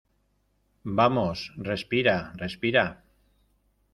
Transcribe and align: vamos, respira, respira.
vamos, 0.99 1.37
respira, 1.69 2.17
respira. 2.43 2.85